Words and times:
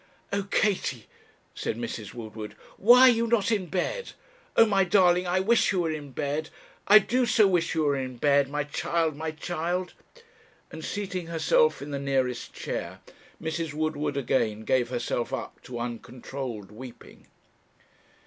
'Oh! 0.33 0.41
Katie,' 0.49 1.05
said 1.53 1.77
Mrs. 1.77 2.11
Woodward, 2.11 2.55
'why 2.77 3.01
are 3.01 3.09
you 3.09 3.27
not 3.27 3.51
in 3.51 3.67
bed? 3.67 4.13
Oh! 4.57 4.65
my 4.65 4.83
darling, 4.83 5.27
I 5.27 5.39
wish 5.39 5.71
you 5.71 5.81
were 5.81 5.91
in 5.91 6.09
bed; 6.09 6.49
I 6.87 6.97
do 6.97 7.27
so 7.27 7.45
wish 7.45 7.75
you 7.75 7.83
were 7.83 7.95
in 7.95 8.17
bed 8.17 8.49
my 8.49 8.63
child, 8.63 9.15
my 9.15 9.29
child!' 9.29 9.93
and, 10.71 10.83
seating 10.83 11.27
herself 11.27 11.83
in 11.83 11.91
the 11.91 11.99
nearest 11.99 12.51
chair, 12.51 13.01
Mrs. 13.39 13.75
Woodward 13.75 14.17
again 14.17 14.61
gave 14.61 14.89
herself 14.89 15.31
up 15.33 15.61
to 15.65 15.77
uncontrolled 15.77 16.71
weeping. 16.71 17.27